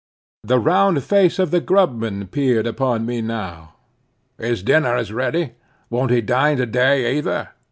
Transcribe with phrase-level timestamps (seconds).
[0.43, 3.75] The round face of the grub man peered upon me now.
[4.39, 5.51] "His dinner is ready.
[5.91, 7.49] Won't he dine to day, either?